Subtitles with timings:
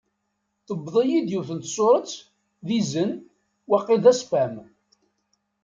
[0.67, 2.15] Tewweḍ-iyi-d yiwet n tsurett
[2.67, 3.11] d izen,
[3.69, 4.55] waqil d aspam.